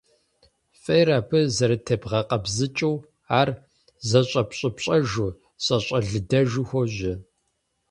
[0.81, 2.95] Фӏейр абы зэрытебгъэкъэбзыкӏыу,
[3.39, 3.49] ар
[4.07, 5.29] зэщӏэпщӏыпщӏэжу,
[5.65, 7.13] зэщӏэлыдэжу хуожьэ.